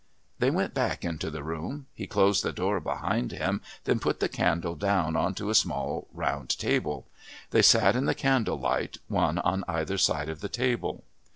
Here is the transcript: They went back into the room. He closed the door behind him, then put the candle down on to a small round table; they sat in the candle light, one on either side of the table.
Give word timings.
They 0.39 0.49
went 0.49 0.73
back 0.73 1.05
into 1.05 1.29
the 1.29 1.43
room. 1.43 1.85
He 1.93 2.07
closed 2.07 2.41
the 2.43 2.51
door 2.51 2.79
behind 2.79 3.31
him, 3.31 3.61
then 3.83 3.99
put 3.99 4.19
the 4.19 4.27
candle 4.27 4.73
down 4.73 5.15
on 5.15 5.35
to 5.35 5.51
a 5.51 5.53
small 5.53 6.07
round 6.11 6.57
table; 6.57 7.05
they 7.51 7.61
sat 7.61 7.95
in 7.95 8.05
the 8.05 8.15
candle 8.15 8.57
light, 8.57 8.97
one 9.09 9.37
on 9.37 9.63
either 9.67 9.99
side 9.99 10.27
of 10.27 10.39
the 10.41 10.49
table. 10.49 11.03